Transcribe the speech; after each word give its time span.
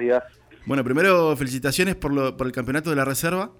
días. 0.00 0.24
Bueno, 0.66 0.82
primero 0.82 1.36
felicitaciones 1.36 1.94
por, 1.94 2.12
lo, 2.12 2.36
por 2.36 2.48
el 2.48 2.52
campeonato 2.52 2.90
de 2.90 2.96
la 2.96 3.04
reserva. 3.04 3.52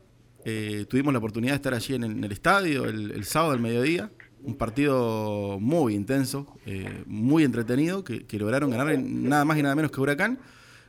Eh, 0.44 0.84
tuvimos 0.88 1.12
la 1.12 1.18
oportunidad 1.18 1.52
de 1.52 1.56
estar 1.56 1.74
allí 1.74 1.94
en 1.94 2.24
el, 2.24 2.32
estadio 2.32 2.86
el, 2.86 3.24
sábado 3.24 3.52
al 3.52 3.60
mediodía. 3.60 4.10
Un 4.42 4.56
partido 4.56 5.58
muy 5.60 5.94
intenso, 5.94 6.46
eh, 6.66 7.04
muy 7.06 7.44
entretenido, 7.44 8.02
que, 8.04 8.26
lograron 8.38 8.70
ganar 8.70 8.98
nada 8.98 9.44
más 9.44 9.56
y 9.58 9.62
nada 9.62 9.76
menos 9.76 9.92
que 9.92 10.00
Huracán. 10.00 10.38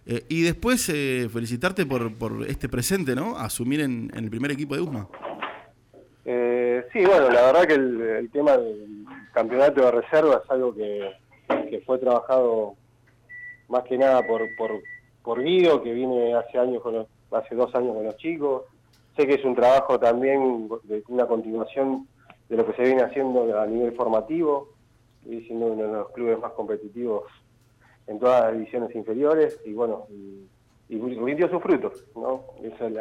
Eh, 0.07 0.23
y 0.29 0.41
después 0.41 0.85
felicitarte 0.85 1.85
por, 1.85 2.13
por, 2.15 2.45
este 2.47 2.67
presente, 2.67 3.15
¿no? 3.15 3.37
Asumir 3.37 3.81
en, 3.81 4.11
el 4.15 4.29
primer 4.29 4.51
equipo 4.51 4.75
de 4.75 4.81
USMA. 4.81 5.07
sí, 6.23 7.05
bueno, 7.05 7.29
la 7.29 7.51
verdad 7.51 7.67
que 7.67 7.75
el, 7.75 8.29
tema 8.33 8.57
del 8.57 9.05
campeonato 9.33 9.85
de 9.85 9.91
reserva 9.91 10.41
es 10.43 10.49
algo 10.49 10.73
que, 10.73 11.11
que 11.69 11.81
fue 11.85 11.99
trabajado 11.99 12.75
más 13.69 13.83
que 13.83 13.97
nada 13.97 14.25
por, 14.25 14.41
por 14.57 14.71
por 15.25 15.41
Guido, 15.41 15.81
que 15.81 15.91
viene 15.91 16.35
hace 16.35 16.59
años 16.59 16.83
con 16.83 17.07
hace 17.31 17.55
dos 17.55 17.73
años 17.75 17.95
con 17.95 18.05
los 18.05 18.15
chicos. 18.17 18.63
Sé 19.17 19.25
que 19.25 19.33
es 19.33 19.43
un 19.43 19.55
trabajo 19.55 19.99
también 19.99 20.69
de 20.83 21.03
una 21.07 21.25
continuación 21.25 22.07
de 22.47 22.57
lo 22.57 22.65
que 22.65 22.73
se 22.73 22.83
viene 22.83 23.01
haciendo 23.01 23.59
a 23.59 23.65
nivel 23.65 23.93
formativo, 23.95 24.69
y 25.25 25.41
siendo 25.41 25.67
uno 25.67 25.83
de 25.83 25.91
los 25.91 26.09
clubes 26.11 26.39
más 26.39 26.51
competitivos 26.51 27.23
en 28.05 28.19
todas 28.19 28.43
las 28.43 28.53
divisiones 28.53 28.95
inferiores, 28.95 29.59
y 29.65 29.73
bueno, 29.73 30.05
y, 30.09 30.47
rindió 30.87 31.49
sus 31.49 31.63
frutos, 31.63 32.05
¿no? 32.15 32.43
Eso 32.61 32.85
es 32.85 32.93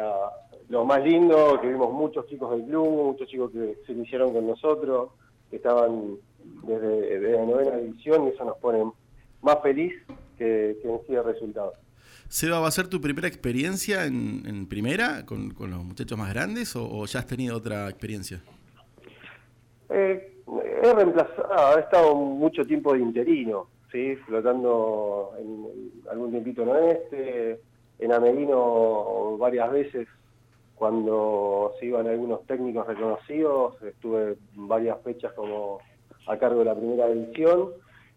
lo 0.69 0.83
más 0.83 1.03
lindo, 1.03 1.59
que 1.61 1.67
vimos 1.67 1.93
muchos 1.93 2.25
chicos 2.25 2.49
del 2.49 2.65
club, 2.65 2.89
muchos 2.89 3.27
chicos 3.27 3.51
que 3.51 3.77
se 3.85 3.91
iniciaron 3.91 4.33
con 4.33 4.47
nosotros, 4.47 5.11
que 5.51 5.57
estaban 5.57 6.17
desde, 6.63 7.37
la 7.37 7.45
novena 7.45 7.77
división, 7.77 8.25
y 8.25 8.29
eso 8.29 8.43
nos 8.43 8.57
pone 8.57 8.83
más 9.43 9.61
feliz 9.61 9.93
que, 10.39 10.79
que 10.81 10.89
en 10.89 10.99
sí 11.05 11.13
el 11.13 11.23
resultado. 11.23 11.73
Seba, 12.27 12.59
¿va 12.59 12.67
a 12.67 12.71
ser 12.71 12.87
tu 12.87 12.99
primera 12.99 13.27
experiencia 13.27 14.05
en, 14.05 14.67
primera 14.67 15.25
con, 15.25 15.53
los 15.57 15.83
muchachos 15.83 16.17
más 16.17 16.33
grandes 16.33 16.75
o, 16.75 17.05
ya 17.05 17.19
has 17.19 17.27
tenido 17.27 17.55
otra 17.55 17.87
experiencia? 17.89 18.41
Eh, 19.89 20.41
he 20.83 20.93
reemplazado, 20.93 21.79
estado 21.79 22.15
mucho 22.15 22.65
tiempo 22.65 22.93
de 22.93 22.99
interino, 22.99 23.67
¿sí? 23.91 24.15
flotando 24.25 25.33
en, 25.39 25.91
algún 26.11 26.31
tiempito 26.31 26.63
en 26.63 26.69
oeste, 26.69 27.61
en 27.99 28.11
Amelino 28.11 29.37
varias 29.37 29.71
veces 29.71 30.07
cuando 30.75 31.73
se 31.79 31.85
iban 31.85 32.07
algunos 32.07 32.45
técnicos 32.47 32.85
reconocidos, 32.85 33.81
estuve 33.81 34.35
varias 34.55 35.01
fechas 35.03 35.31
como 35.33 35.79
a 36.27 36.37
cargo 36.37 36.59
de 36.59 36.65
la 36.65 36.75
primera 36.75 37.07
división 37.07 37.69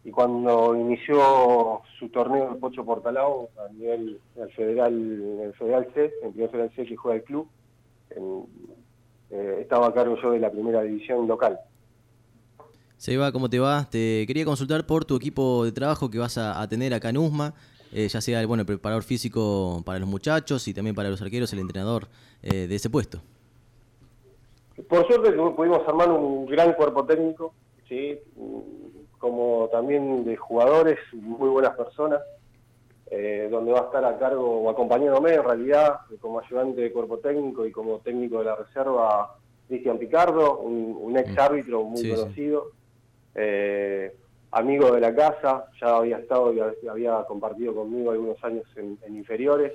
y 0.08 0.10
cuando 0.10 0.74
inició 0.74 1.82
su 1.98 2.08
torneo 2.08 2.52
el 2.52 2.56
Pocho 2.56 2.82
Portalao 2.82 3.50
a 3.58 3.70
nivel 3.74 4.18
del 4.36 4.50
federal, 4.52 4.94
el 4.94 5.52
federal 5.52 5.86
C, 5.92 6.10
el 6.24 6.30
primer 6.30 6.50
federal 6.50 6.72
C 6.74 6.86
que 6.86 6.96
juega 6.96 7.18
el 7.18 7.24
club, 7.24 7.46
eh, 9.30 9.58
estaba 9.60 9.88
a 9.88 9.92
cargo 9.92 10.16
yo 10.22 10.30
de 10.30 10.38
la 10.38 10.50
primera 10.50 10.80
división 10.80 11.28
local. 11.28 11.60
Seba, 12.96 13.32
¿cómo 13.32 13.50
te 13.50 13.58
va? 13.58 13.86
Te 13.90 14.24
quería 14.26 14.46
consultar 14.46 14.86
por 14.86 15.04
tu 15.04 15.14
equipo 15.14 15.66
de 15.66 15.72
trabajo 15.72 16.08
que 16.08 16.18
vas 16.18 16.38
a, 16.38 16.66
tener 16.68 16.94
acá 16.94 17.10
en 17.10 17.18
USMA, 17.18 17.52
eh, 17.92 18.08
ya 18.08 18.22
sea 18.22 18.46
bueno, 18.46 18.62
el 18.62 18.66
preparador 18.66 19.02
físico 19.02 19.82
para 19.84 19.98
los 19.98 20.08
muchachos 20.08 20.66
y 20.68 20.72
también 20.72 20.96
para 20.96 21.10
los 21.10 21.20
arqueros, 21.20 21.52
el 21.52 21.58
entrenador 21.58 22.08
eh, 22.42 22.66
de 22.66 22.74
ese 22.74 22.88
puesto. 22.88 23.20
Por 24.88 25.06
suerte 25.06 25.32
pudimos 25.32 25.86
armar 25.86 26.10
un 26.10 26.46
gran 26.46 26.72
cuerpo 26.72 27.04
técnico, 27.04 27.52
¿sí? 27.86 28.18
Como 29.18 29.68
también 29.70 30.24
de 30.24 30.36
jugadores, 30.36 30.98
muy 31.12 31.48
buenas 31.48 31.76
personas, 31.76 32.20
eh, 33.10 33.48
donde 33.50 33.72
va 33.72 33.80
a 33.80 33.84
estar 33.84 34.04
a 34.04 34.18
cargo, 34.18 34.60
o 34.60 34.70
acompañándome 34.70 35.34
en 35.34 35.44
realidad, 35.44 36.00
como 36.20 36.40
ayudante 36.40 36.82
de 36.82 36.92
cuerpo 36.92 37.18
técnico 37.18 37.66
y 37.66 37.72
como 37.72 37.98
técnico 38.00 38.38
de 38.38 38.44
la 38.44 38.56
reserva, 38.56 39.34
Cristian 39.66 39.98
Picardo, 39.98 40.58
un, 40.58 41.16
ex 41.16 41.30
mm. 41.30 41.40
árbitro 41.40 41.82
muy 41.84 42.08
conocido, 42.08 42.72
eh, 43.34 44.14
amigo 44.50 44.92
de 44.92 45.00
la 45.00 45.14
casa, 45.14 45.66
ya 45.80 45.96
había 45.96 46.18
estado 46.18 46.52
y 46.52 46.86
había 46.86 47.24
compartido 47.24 47.74
conmigo 47.74 48.10
algunos 48.10 48.42
años 48.44 48.64
en, 48.76 48.98
inferiores, 49.08 49.72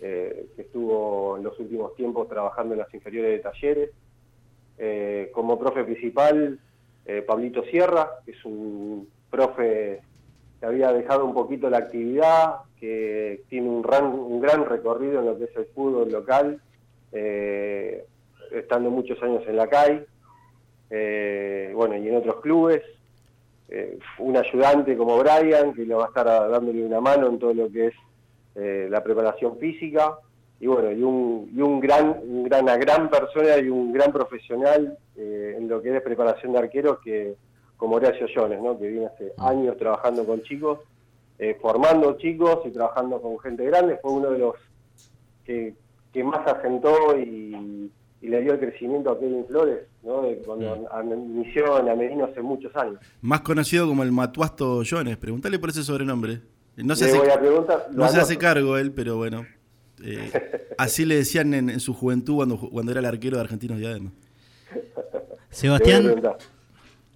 eh, 0.00 0.46
que 0.56 0.62
estuvo 0.62 1.36
en 1.36 1.44
los 1.44 1.58
últimos 1.58 1.94
tiempos 1.94 2.28
trabajando 2.28 2.74
en 2.74 2.80
las 2.80 2.92
inferiores 2.92 3.32
de 3.32 3.38
talleres. 3.38 5.30
como 5.32 5.58
profe 5.58 5.84
principal, 5.84 6.58
eh, 7.06 7.22
Pablito 7.22 7.64
Sierra, 7.64 8.10
que 8.24 8.32
es 8.32 8.44
un 8.44 9.08
profe 9.30 10.00
que 10.60 10.66
había 10.66 10.92
dejado 10.92 11.24
un 11.24 11.34
poquito 11.34 11.68
la 11.68 11.78
actividad, 11.78 12.56
que 12.78 13.42
tiene 13.48 13.68
un, 13.68 13.84
un 13.84 14.40
gran 14.40 14.64
recorrido 14.64 15.20
en 15.20 15.26
lo 15.26 15.38
que 15.38 15.44
es 15.44 15.56
el 15.56 15.66
fútbol 15.66 16.10
local, 16.10 16.60
eh, 17.12 18.04
estando 18.52 18.90
muchos 18.90 19.20
años 19.22 19.42
en 19.46 19.56
la 19.56 19.68
CAI, 19.68 20.04
eh, 20.90 21.72
bueno, 21.74 21.96
y 21.96 22.08
en 22.08 22.16
otros 22.16 22.40
clubes. 22.40 22.82
un 24.18 24.36
ayudante 24.36 24.96
como 24.96 25.18
Brian, 25.18 25.72
que 25.72 25.86
lo 25.86 25.98
va 25.98 26.04
a 26.04 26.08
estar 26.08 26.26
dándole 26.26 26.84
una 26.84 27.00
mano 27.00 27.28
en 27.28 27.38
todo 27.38 27.54
lo 27.54 27.70
que 27.70 27.86
es 27.86 27.94
la 28.90 29.02
preparación 29.02 29.56
física 29.58 30.18
y 30.62 30.66
bueno, 30.68 30.92
y 30.92 31.02
un, 31.02 31.50
y 31.52 31.60
un 31.60 31.80
gran, 31.80 32.20
una 32.22 32.76
gran 32.76 33.10
persona 33.10 33.58
y 33.58 33.68
un 33.68 33.92
gran 33.92 34.12
profesional 34.12 34.96
eh, 35.16 35.56
en 35.58 35.66
lo 35.66 35.82
que 35.82 35.96
es 35.96 36.00
preparación 36.02 36.52
de 36.52 36.60
arqueros 36.60 37.00
que 37.00 37.34
como 37.76 37.96
Horacio 37.96 38.28
Jones, 38.32 38.62
¿no? 38.62 38.78
que 38.78 38.86
viene 38.86 39.06
hace 39.06 39.32
mm. 39.36 39.42
años 39.42 39.76
trabajando 39.76 40.24
con 40.24 40.40
chicos, 40.44 40.78
eh, 41.40 41.58
formando 41.60 42.16
chicos 42.16 42.60
y 42.64 42.70
trabajando 42.70 43.20
con 43.20 43.40
gente 43.40 43.64
grande, 43.64 43.98
fue 44.00 44.12
uno 44.12 44.30
de 44.30 44.38
los 44.38 44.54
que, 45.44 45.74
que 46.12 46.22
más 46.22 46.46
asentó 46.46 47.18
y, 47.18 47.90
le 48.20 48.40
dio 48.40 48.52
el 48.52 48.60
crecimiento 48.60 49.10
a 49.10 49.18
Kevin 49.18 49.44
Flores, 49.48 49.80
¿no? 50.04 50.22
cuando 50.46 50.76
mm. 50.76 51.38
inició 51.38 51.80
en 51.80 51.88
Amerino 51.88 52.26
hace 52.26 52.40
muchos 52.40 52.74
años. 52.76 53.00
Más 53.20 53.40
conocido 53.40 53.88
como 53.88 54.04
el 54.04 54.12
Matuasto 54.12 54.82
Jones, 54.88 55.16
pregúntale 55.16 55.58
por 55.58 55.70
ese 55.70 55.82
sobrenombre. 55.82 56.40
No 56.76 56.94
se, 56.94 57.06
hace, 57.06 57.20
no 57.90 58.08
se 58.08 58.20
hace 58.20 58.38
cargo 58.38 58.78
él, 58.78 58.92
pero 58.92 59.16
bueno. 59.16 59.44
Eh, 60.02 60.32
así 60.78 61.04
le 61.04 61.16
decían 61.16 61.54
en, 61.54 61.80
su 61.80 61.94
juventud 61.94 62.36
cuando, 62.36 62.58
cuando 62.58 62.92
era 62.92 63.00
el 63.00 63.06
arquero 63.06 63.36
de 63.36 63.42
Argentinos 63.42 63.78
Diadema. 63.78 64.10
Sebastián, 65.50 66.14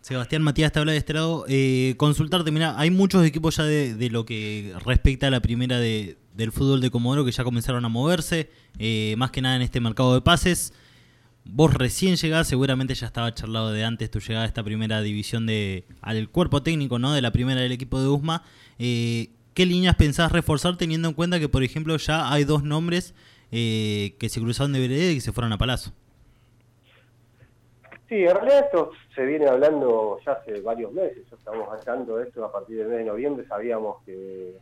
Sebastián 0.06 0.42
Matías 0.42 0.70
te 0.70 0.78
habla 0.78 0.92
de 0.92 0.98
este 0.98 1.14
lado. 1.14 1.44
Eh, 1.48 1.94
consultarte, 1.96 2.52
mira, 2.52 2.78
hay 2.78 2.92
muchos 2.92 3.24
equipos 3.24 3.56
ya 3.56 3.64
de, 3.64 4.08
lo 4.10 4.24
que 4.24 4.72
respecta 4.84 5.26
a 5.26 5.30
la 5.30 5.40
primera 5.40 5.80
de, 5.80 6.16
del 6.32 6.52
fútbol 6.52 6.80
de 6.80 6.90
Comodoro 6.90 7.24
que 7.24 7.32
ya 7.32 7.42
comenzaron 7.42 7.84
a 7.84 7.88
moverse, 7.88 8.48
eh, 8.78 9.16
más 9.18 9.32
que 9.32 9.42
nada 9.42 9.56
en 9.56 9.62
este 9.62 9.80
mercado 9.80 10.14
de 10.14 10.20
pases. 10.20 10.72
Vos 11.44 11.74
recién 11.74 12.14
llegás, 12.14 12.46
seguramente 12.46 12.94
ya 12.94 13.08
estaba 13.08 13.34
charlado 13.34 13.72
de 13.72 13.84
antes 13.84 14.08
tu 14.08 14.20
llegada 14.20 14.44
a 14.44 14.46
esta 14.46 14.62
primera 14.62 15.02
división 15.02 15.44
de 15.44 15.84
al 16.02 16.28
cuerpo 16.28 16.62
técnico, 16.62 17.00
¿no? 17.00 17.12
De 17.12 17.20
la 17.20 17.32
primera 17.32 17.60
del 17.60 17.72
equipo 17.72 18.00
de 18.00 18.06
USMA. 18.06 18.44
Eh, 18.78 19.30
¿Qué 19.56 19.64
líneas 19.64 19.96
pensás 19.96 20.30
reforzar 20.32 20.76
teniendo 20.76 21.08
en 21.08 21.14
cuenta 21.14 21.40
que, 21.40 21.48
por 21.48 21.62
ejemplo, 21.62 21.96
ya 21.96 22.30
hay 22.30 22.44
dos 22.44 22.62
nombres 22.62 23.14
eh, 23.50 24.14
que 24.18 24.28
se 24.28 24.38
cruzaron 24.38 24.74
de 24.74 24.80
vereda 24.80 25.10
y 25.10 25.14
que 25.14 25.22
se 25.22 25.32
fueron 25.32 25.50
a 25.50 25.56
Palazo? 25.56 25.92
Sí, 28.06 28.16
en 28.16 28.34
realidad 28.34 28.66
esto 28.66 28.90
se 29.14 29.24
viene 29.24 29.46
hablando 29.46 30.18
ya 30.26 30.32
hace 30.32 30.60
varios 30.60 30.92
meses. 30.92 31.24
Ya 31.30 31.36
estamos 31.38 31.68
hablando 31.70 32.18
de 32.18 32.24
esto 32.24 32.44
a 32.44 32.52
partir 32.52 32.76
del 32.76 32.88
mes 32.88 32.98
de 32.98 33.04
noviembre. 33.04 33.46
Sabíamos 33.48 34.02
que, 34.04 34.58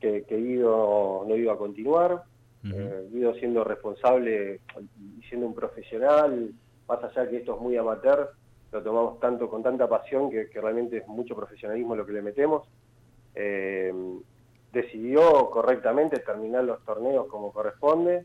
que, 0.00 0.24
Guido 0.30 1.26
no 1.28 1.36
iba 1.36 1.52
a 1.52 1.58
continuar. 1.58 2.22
Eh, 2.64 3.08
Guido 3.12 3.34
siendo 3.34 3.64
responsable 3.64 4.60
y 4.98 5.22
siendo 5.28 5.46
un 5.46 5.54
profesional, 5.54 6.52
más 6.88 7.04
allá 7.04 7.28
que 7.28 7.36
esto 7.36 7.56
es 7.56 7.60
muy 7.60 7.76
amateur, 7.76 8.30
lo 8.72 8.82
tomamos 8.82 9.20
tanto 9.20 9.50
con 9.50 9.62
tanta 9.62 9.86
pasión 9.90 10.30
que, 10.30 10.48
que 10.48 10.58
realmente 10.58 10.96
es 10.96 11.06
mucho 11.06 11.36
profesionalismo 11.36 11.94
lo 11.94 12.06
que 12.06 12.12
le 12.12 12.22
metemos 12.22 12.66
eh, 13.34 13.92
decidió 14.72 15.50
correctamente 15.50 16.18
terminar 16.20 16.64
los 16.64 16.82
torneos 16.84 17.26
como 17.26 17.52
corresponde, 17.52 18.24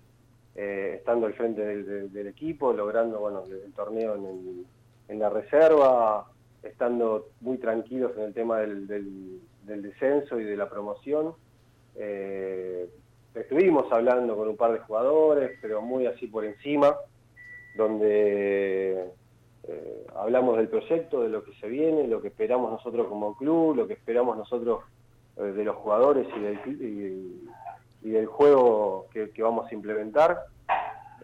eh, 0.56 0.96
estando 0.98 1.28
al 1.28 1.34
frente 1.34 1.62
del, 1.62 2.28
equipo, 2.28 2.74
logrando 2.74 3.20
bueno, 3.20 3.44
el, 3.46 3.72
torneo 3.74 4.16
en, 4.16 5.20
la 5.20 5.30
reserva, 5.30 6.28
estando 6.64 7.30
muy 7.42 7.58
tranquilos 7.58 8.12
en 8.18 8.24
el 8.24 8.34
tema 8.34 8.60
del, 8.60 8.88
descenso 9.64 10.40
y 10.40 10.46
de 10.46 10.56
la 10.56 10.70
promoción. 10.70 11.34
Eh, 11.96 12.90
estuvimos 13.36 13.92
hablando 13.92 14.36
con 14.36 14.48
un 14.48 14.58
par 14.58 14.72
de 14.72 14.80
jugadores, 14.80 15.58
pero 15.62 15.82
muy 15.82 16.06
así 16.06 16.28
por 16.28 16.46
encima, 16.46 16.96
donde 17.76 19.12
hablamos 20.16 20.58
del 20.58 20.70
proyecto, 20.70 21.22
de 21.22 21.30
lo 21.30 21.44
que 21.44 21.54
se 21.56 21.68
viene, 21.68 22.08
lo 22.08 22.22
que 22.22 22.30
esperamos 22.30 22.72
nosotros 22.72 23.08
como 23.08 23.36
club, 23.36 23.76
lo 23.76 23.86
que 23.86 23.94
esperamos 23.94 24.38
nosotros 24.38 24.80
de 25.38 25.64
los 25.64 25.76
jugadores 25.78 26.28
y 26.36 26.40
del, 26.40 27.42
y, 28.02 28.10
del 28.10 28.26
juego 28.26 29.08
que, 29.12 29.30
vamos 29.42 29.70
a 29.70 29.74
implementar. 29.74 30.46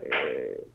Eh, 0.02 0.68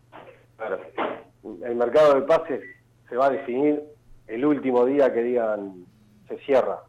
el 1.65 1.77
mercado 1.77 2.15
de 2.15 2.23
pases 2.23 2.63
se 3.09 3.17
va 3.17 3.27
a 3.27 3.31
definir 3.31 3.83
el 4.27 4.45
último 4.45 4.85
día 4.85 5.13
que 5.13 5.23
digan 5.23 5.87
se 6.29 6.39
cierra. 6.39 6.83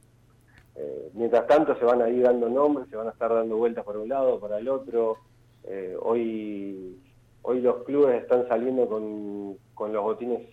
Eh, 0.75 1.09
mientras 1.13 1.47
tanto 1.47 1.77
se 1.77 1.85
van 1.85 2.01
a 2.01 2.09
ir 2.09 2.23
dando 2.23 2.49
nombres, 2.49 2.89
se 2.89 2.95
van 2.95 3.07
a 3.07 3.11
estar 3.11 3.33
dando 3.33 3.57
vueltas 3.57 3.83
para 3.85 3.99
un 3.99 4.09
lado, 4.09 4.39
para 4.39 4.59
el 4.59 4.67
otro. 4.67 5.17
Eh, 5.65 5.95
hoy, 5.99 6.97
hoy 7.41 7.61
los 7.61 7.83
clubes 7.83 8.21
están 8.21 8.47
saliendo 8.47 8.87
con, 8.87 9.57
con 9.73 9.93
los 9.93 10.03
botines 10.03 10.49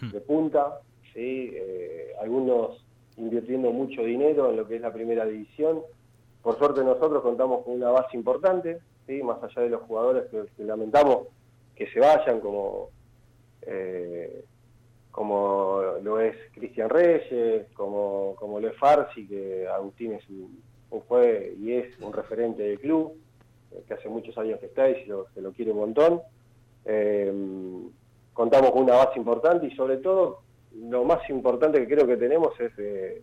hmm. 0.00 0.10
de 0.10 0.20
punta, 0.20 0.80
¿sí? 1.12 1.52
Eh, 1.54 2.12
algunos 2.20 2.85
invirtiendo 3.16 3.70
mucho 3.70 4.02
dinero 4.02 4.50
en 4.50 4.56
lo 4.56 4.66
que 4.66 4.76
es 4.76 4.80
la 4.82 4.92
primera 4.92 5.24
división. 5.24 5.82
Por 6.42 6.58
suerte 6.58 6.84
nosotros 6.84 7.22
contamos 7.22 7.64
con 7.64 7.74
una 7.74 7.90
base 7.90 8.16
importante, 8.16 8.78
¿sí? 9.06 9.22
más 9.22 9.42
allá 9.42 9.62
de 9.62 9.70
los 9.70 9.82
jugadores 9.82 10.24
que, 10.30 10.64
lamentamos 10.64 11.28
que 11.74 11.86
se 11.90 12.00
vayan, 12.00 12.40
como 12.40 12.90
como 15.16 15.80
lo 16.02 16.20
es 16.20 16.36
Cristian 16.52 16.90
Reyes, 16.90 17.66
como, 17.72 18.34
como 18.38 18.60
lo 18.60 18.70
Farsi, 18.74 19.26
que 19.26 19.66
Agustín 19.66 20.12
es 20.12 20.28
un, 20.28 20.60
fue 21.08 21.54
y 21.58 21.72
es 21.72 21.98
un 22.00 22.12
referente 22.12 22.62
del 22.62 22.78
club, 22.78 23.14
eh, 23.72 23.82
que 23.88 23.94
hace 23.94 24.10
muchos 24.10 24.36
años 24.36 24.60
que 24.60 24.66
está 24.66 24.90
y 24.90 25.02
se 25.02 25.06
lo, 25.06 25.26
se 25.32 25.40
lo 25.40 25.52
quiere 25.52 25.72
un 25.72 25.78
montón. 25.78 26.20
Eh, 26.84 27.32
contamos 28.34 28.72
con 28.72 28.82
una 28.82 28.96
base 28.96 29.18
importante 29.18 29.68
y 29.68 29.74
sobre 29.74 29.96
todo 29.96 30.42
lo 30.82 31.04
más 31.04 31.28
importante 31.30 31.80
que 31.80 31.94
creo 31.94 32.06
que 32.06 32.16
tenemos 32.16 32.58
es 32.60 32.72
eh, 32.78 33.22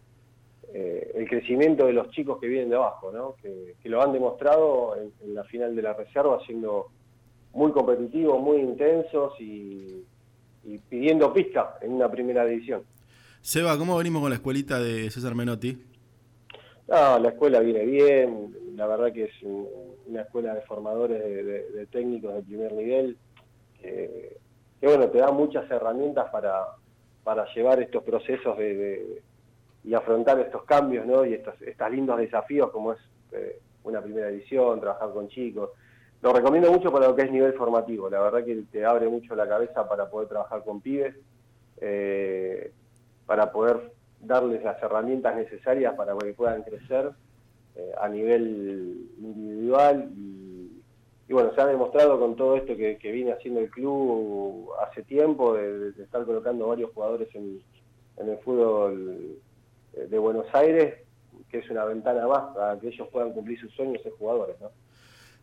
el 1.16 1.28
crecimiento 1.28 1.86
de 1.86 1.94
los 1.94 2.10
chicos 2.12 2.40
que 2.40 2.48
vienen 2.48 2.70
de 2.70 2.76
abajo, 2.76 3.12
¿no? 3.12 3.36
que, 3.42 3.76
lo 3.90 4.02
han 4.02 4.12
demostrado 4.12 4.96
en, 4.96 5.12
en, 5.24 5.36
la 5.36 5.44
final 5.44 5.76
de 5.76 5.82
la 5.82 5.94
reserva 5.94 6.40
siendo 6.46 6.88
muy 7.54 7.72
competitivos, 7.72 8.42
muy 8.42 8.58
intensos 8.58 9.40
y 9.40 10.04
y 10.64 10.78
pidiendo 10.78 11.34
pista 11.34 11.78
en 11.82 11.94
una 11.94 12.10
primera 12.10 12.46
división. 12.46 12.84
Seba, 13.42 13.78
¿cómo 13.78 13.98
venimos 13.98 14.22
con 14.22 14.30
la 14.30 14.38
escuelita 14.38 14.80
de 14.80 15.10
César 15.10 15.36
Menotti? 15.36 15.78
No, 16.88 17.20
la 17.20 17.30
escuela 17.30 17.60
viene 17.60 17.86
bien, 17.86 18.56
la 18.76 18.88
verdad 18.88 19.12
que 19.12 19.26
es 19.26 19.44
una 20.06 20.22
escuela 20.22 20.54
de 20.54 20.62
formadores 20.62 21.22
de, 21.22 21.88
técnicos 21.92 22.34
de 22.34 22.42
primer 22.44 22.74
nivel, 22.74 23.18
que, 23.82 24.38
bueno, 24.82 25.08
te 25.10 25.18
da 25.18 25.32
muchas 25.32 25.70
herramientas 25.70 26.30
para, 26.32 26.66
para 27.24 27.46
llevar 27.54 27.81
estos 27.81 28.04
procesos 28.04 28.58
de, 28.58 29.22
y 29.84 29.94
afrontar 29.94 30.40
estos 30.40 30.64
cambios, 30.64 31.06
¿no? 31.06 31.25
Y 31.25 31.34
estos, 31.34 31.62
estos 31.62 31.92
lindos 31.92 32.18
desafíos 32.18 32.72
como 32.72 32.94
es 32.94 33.00
eh, 33.31 33.60
una 33.84 34.02
primera 34.02 34.30
edición, 34.30 34.80
trabajar 34.80 35.12
con 35.12 35.28
chicos. 35.28 35.72
Lo 36.22 36.31
recomiendo 36.31 36.72
mucho 36.72 36.92
para 36.92 37.08
lo 37.08 37.16
que 37.16 37.24
es 37.24 37.31
nivel 37.31 37.54
formativo, 37.54 38.10
la 38.10 38.22
verdad 38.22 38.46
que 38.46 38.64
te 38.72 38.86
abre 38.86 39.10
mucho 39.10 39.36
la 39.36 39.48
cabeza 39.48 39.88
para 39.88 40.10
poder 40.10 40.30
trabajar 40.30 40.64
con 40.64 40.80
pibes, 40.80 41.16
eh, 41.81 42.72
para 43.26 43.52
poder 43.52 43.92
darles 44.22 44.64
las 44.64 44.81
herramientas 44.81 45.36
necesarias 45.36 45.94
para 45.96 46.18
que 46.18 46.34
puedan 46.34 46.64
crecer 46.64 47.12
eh, 47.76 47.92
a 48.00 48.08
nivel 48.08 49.10
individual 49.19 50.12
y, 50.16 50.32
bueno, 51.33 51.53
se 51.53 51.62
ha 51.62 51.65
demostrado 51.65 52.19
con 52.19 52.35
todo 52.35 52.56
esto 52.56 52.75
que, 52.75 52.97
viene 53.12 53.31
haciendo 53.31 53.59
el 53.59 53.69
club 53.69 54.71
hace 54.81 55.03
tiempo, 55.03 55.56
de, 55.56 55.89
estar 56.01 56.25
colocando 56.25 56.68
varios 56.68 56.91
jugadores 56.94 57.27
en, 57.35 57.62
en 58.18 58.30
el 58.30 58.38
fútbol 58.39 59.38
eh, 59.94 60.07
de 60.09 60.18
Buenos 60.18 60.45
Aires, 60.53 60.95
que 61.50 61.59
es 61.59 61.69
una 61.69 61.85
ventana 61.85 62.27
más 62.27 62.56
para 62.56 62.80
que 62.80 62.88
ellos 62.88 63.07
puedan 63.12 63.31
cumplir 63.33 63.59
sus 63.59 63.74
sueños 63.74 64.03
de 64.03 64.12
jugadores, 64.12 64.56
¿no? 64.62 64.71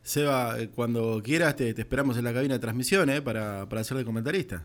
Seba, 0.02 0.58
eh, 0.58 0.70
cuando 0.74 1.20
quieras 1.22 1.56
te, 1.56 1.70
esperamos 1.70 2.16
en 2.16 2.24
la 2.24 2.32
cabina 2.32 2.54
de 2.54 2.60
transmisión 2.60 3.10
¿eh? 3.10 3.20
para, 3.20 3.68
para 3.68 3.84
ser 3.84 3.98
de 3.98 4.04
comentarista. 4.04 4.64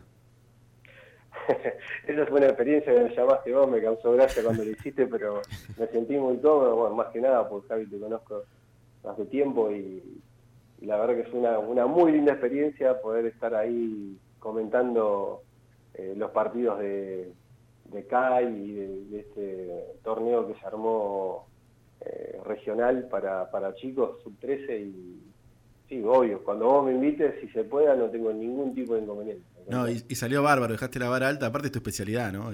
Esa 2.06 2.26
fue 2.26 2.38
una 2.38 2.46
experiencia 2.46 2.94
que 2.94 3.00
me 3.00 3.14
llamaste 3.14 3.52
vos, 3.52 3.68
me 3.68 3.82
causó 3.82 4.12
gracia 4.12 4.42
cuando 4.42 4.64
lo 4.64 4.70
hiciste, 4.70 5.06
pero 5.06 5.42
me 5.78 5.86
sentí 5.88 6.16
muy 6.16 6.38
cómodo, 6.38 6.76
bueno, 6.76 6.96
más 6.96 7.08
que 7.08 7.20
nada 7.20 7.48
porque 7.48 7.68
Javi 7.68 7.86
te 7.86 7.98
conozco 7.98 8.44
hace 9.04 9.24
tiempo 9.26 9.70
y, 9.70 10.02
la 10.82 10.98
verdad 10.98 11.16
que 11.16 11.30
fue 11.30 11.40
una, 11.40 11.58
una, 11.58 11.86
muy 11.86 12.12
linda 12.12 12.32
experiencia 12.32 13.00
poder 13.00 13.26
estar 13.26 13.54
ahí 13.54 14.18
comentando 14.38 15.42
eh, 15.94 16.14
los 16.16 16.30
partidos 16.30 16.78
de, 16.78 17.32
de 17.84 18.06
CAI 18.06 18.46
y 18.46 18.72
de, 18.72 19.20
este 19.20 19.84
torneo 20.02 20.46
que 20.46 20.58
se 20.58 20.66
armó 20.66 21.46
eh, 22.00 22.38
regional 22.44 23.08
para, 23.08 23.50
para 23.50 23.74
chicos 23.74 24.22
sub-13 24.22 24.80
y 24.80 25.22
sí, 25.88 26.02
obvio, 26.04 26.42
cuando 26.42 26.66
vos 26.66 26.86
me 26.86 26.92
invites, 26.92 27.34
si 27.40 27.48
se 27.48 27.64
pueda, 27.64 27.94
no 27.96 28.10
tengo 28.10 28.32
ningún 28.32 28.74
tipo 28.74 28.94
de 28.94 29.02
inconveniente. 29.02 29.42
No, 29.68 29.88
y, 29.88 29.98
salió 30.14 30.42
bárbaro, 30.42 30.72
dejaste 30.72 31.00
la 31.00 31.08
vara 31.08 31.28
alta, 31.28 31.46
aparte 31.46 31.66
es 31.66 31.72
tu 31.72 31.78
especialidad, 31.78 32.32
¿no? 32.32 32.50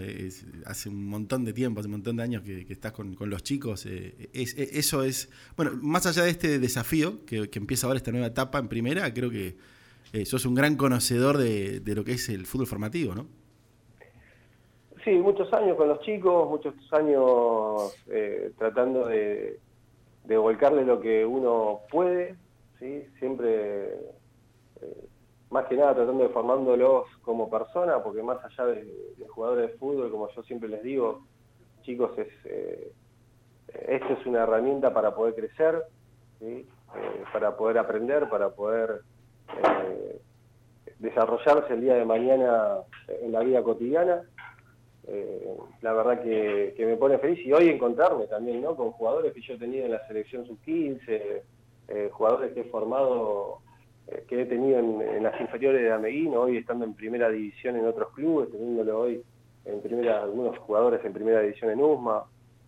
hace 0.65 0.89
un 0.89 1.07
montón 1.07 1.45
de 1.45 1.53
tiempo, 1.53 1.81
hace 1.81 1.89
un 1.89 1.93
montón 1.93 2.17
de 2.17 2.23
años 2.23 2.43
que, 2.43 2.67
estás 2.71 2.93
con, 2.93 3.15
los 3.19 3.43
chicos. 3.43 3.85
Eh, 3.85 4.31
es, 4.33 4.57
eso 4.57 5.05
es, 5.05 5.31
bueno, 5.57 5.73
más 5.83 6.07
allá 6.07 6.23
de 6.23 6.31
este 6.31 6.59
desafío 6.59 7.27
que, 7.27 7.51
empieza 7.55 7.87
ahora 7.87 7.99
esta 7.99 8.13
nueva 8.13 8.29
etapa 8.29 8.59
en 8.59 8.69
primera, 8.69 9.13
creo 9.13 9.31
que 9.31 9.57
eh, 10.15 10.25
sos 10.25 10.47
un 10.47 10.55
gran 10.55 10.77
conocedor 10.77 11.37
de, 11.37 11.81
de 11.81 11.95
lo 11.95 12.03
que 12.03 12.13
es 12.13 12.31
el 12.31 12.47
fútbol 12.47 12.67
formativo, 12.67 13.15
¿no? 13.15 13.27
Sí, 15.05 15.11
muchos 15.11 15.53
años 15.53 15.77
con 15.77 15.89
los 15.89 16.01
chicos, 16.01 16.49
muchos 16.49 16.75
años 16.93 17.93
eh, 18.09 18.53
tratando 18.57 19.07
de, 19.07 19.59
volcarle 20.29 20.85
lo 20.85 21.01
que 21.01 21.27
uno 21.27 21.81
puede, 21.91 22.37
¿sí? 22.83 23.07
siempre, 23.19 23.95
eh, 24.81 25.09
más 25.51 25.67
que 25.67 25.77
nada 25.77 25.95
tratando 25.95 26.25
de 26.25 26.31
formándolos 26.31 27.07
como 27.23 27.49
persona, 27.49 28.03
porque 28.03 28.23
más 28.23 28.45
allá 28.45 28.67
de, 28.67 29.17
jugadores 29.29 29.71
de 29.71 29.79
fútbol, 29.79 30.11
como 30.11 30.29
yo 30.31 30.43
siempre 30.43 30.69
les 30.69 30.83
digo, 30.83 31.23
chicos, 31.83 32.19
es 32.19 32.29
eh, 32.45 32.93
esto 33.89 34.13
es 34.13 34.27
una 34.27 34.43
herramienta 34.43 34.93
para 34.93 35.15
poder 35.15 35.35
crecer, 35.35 35.83
para 37.33 37.57
poder 37.57 37.79
aprender, 37.79 38.29
para 38.29 38.51
poder 38.51 39.01
desarrollarse 40.99 41.73
el 41.73 41.81
día 41.81 41.95
de 41.95 42.05
mañana 42.05 42.81
en 43.23 43.33
la 43.33 43.41
vida 43.41 43.63
cotidiana 43.63 44.23
eh, 45.09 45.57
la 45.81 45.93
verdad 45.93 46.23
que, 46.23 46.75
me 46.79 46.97
pone 46.97 47.19
feliz 47.19 47.45
y 47.45 47.53
hoy 47.53 47.69
encontrarme 47.69 48.27
también 48.27 48.63
¿no? 48.63 48.77
con 48.77 48.93
jugadores 48.93 49.33
que 49.33 49.41
yo 49.41 49.55
he 49.55 49.59
tenido 49.59 49.85
en 49.85 49.93
la 49.93 50.07
selección 50.07 50.47
sub-15, 50.47 51.43
eh, 51.93 52.11
jugadores 52.11 52.53
que 52.53 52.61
he 52.61 52.65
formado, 52.65 53.59
eh, 54.09 54.25
que 54.27 54.43
he 54.43 54.47
tenido 54.47 54.79
en, 54.79 55.23
las 55.23 55.39
inferiores 55.41 55.83
de 55.83 55.93
Ameguino, 55.93 56.41
hoy 56.41 56.57
estando 56.57 56.85
en 56.85 56.95
primera 56.95 57.29
división 57.29 57.77
en 57.77 57.87
otros 57.87 58.13
clubes, 58.15 58.51
teniéndolo 58.51 59.01
hoy 59.01 59.23
en 59.65 59.81
primera, 59.81 60.23
algunos 60.23 60.59
jugadores 60.59 61.05
en 61.05 61.13
primera 61.13 61.41
división 61.41 61.71
en 61.71 61.81
USMA. 61.81 62.25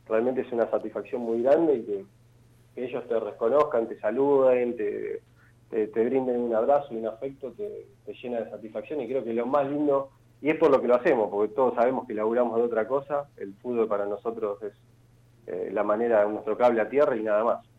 Realmente 0.07 0.43
es 0.43 0.53
una 0.53 0.71
satisfacción 0.71 1.23
muy 1.23 1.43
grande 1.43 1.77
y 1.77 1.83
que, 1.85 2.05
ellos 2.77 3.07
te 3.07 3.21
reconozcan, 3.21 3.89
te 3.89 3.99
saluden, 4.01 4.77
te, 4.77 5.23
te, 5.71 6.05
brinden 6.05 6.41
un 6.41 6.55
abrazo 6.57 6.93
y 6.93 6.97
un 6.97 7.07
afecto, 7.07 7.53
te, 7.53 7.87
te 8.05 8.15
llena 8.15 8.41
de 8.41 8.51
satisfacción 8.51 9.01
y 9.01 9.09
creo 9.09 9.23
que 9.23 9.33
lo 9.33 9.47
más 9.47 9.71
lindo 9.71 10.11
y 10.45 10.51
es 10.51 10.59
por 10.59 10.71
lo 10.71 10.79
que 10.79 10.89
lo 10.89 10.97
hacemos, 10.97 11.31
porque 11.31 11.55
todos 11.55 11.75
sabemos 11.75 12.07
que 12.07 12.13
laburamos 12.13 12.57
de 12.57 12.65
otra 12.65 12.87
cosa, 12.87 13.29
el 13.39 13.55
fútbol 13.55 13.89
para 13.89 14.05
nosotros 14.05 14.63
es 14.63 14.75
eh, 15.47 15.71
la 15.73 15.83
manera 15.83 16.25
de 16.25 16.33
nuestro 16.33 16.59
cable 16.59 16.83
a 16.83 16.89
tierra 16.91 17.17
y 17.17 17.23
nada 17.23 17.45
más. 17.45 17.74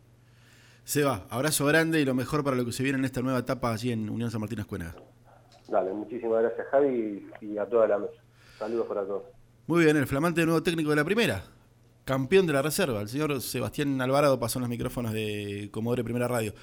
Seba, 0.86 1.26
abrazo 1.30 1.66
grande 1.66 2.00
y 2.00 2.04
lo 2.04 2.14
mejor 2.14 2.44
para 2.44 2.56
lo 2.56 2.64
que 2.64 2.70
se 2.70 2.84
viene 2.84 2.96
en 2.96 3.04
esta 3.04 3.20
nueva 3.20 3.40
etapa 3.40 3.72
allí 3.72 3.90
en 3.90 4.08
Unión 4.08 4.30
San 4.30 4.40
Martín 4.40 4.60
Escuena. 4.60 4.94
Dale, 5.66 5.92
muchísimas 5.92 6.40
gracias 6.40 6.64
Javi 6.70 7.28
y 7.40 7.58
a 7.58 7.66
toda 7.66 7.88
la 7.88 7.98
mesa. 7.98 8.12
Saludos 8.56 8.86
para 8.86 9.04
todos. 9.04 9.24
Muy 9.66 9.82
bien, 9.82 9.96
el 9.96 10.06
flamante 10.06 10.44
nuevo 10.44 10.62
técnico 10.62 10.90
de 10.90 10.96
la 10.96 11.04
primera, 11.04 11.42
campeón 12.04 12.46
de 12.46 12.52
la 12.52 12.62
reserva, 12.62 13.00
el 13.00 13.08
señor 13.08 13.40
Sebastián 13.40 14.00
Alvarado 14.00 14.38
pasó 14.38 14.60
en 14.60 14.62
los 14.62 14.70
micrófonos 14.70 15.12
de 15.12 15.70
Comodore 15.72 16.04
Primera 16.04 16.28
Radio. 16.28 16.54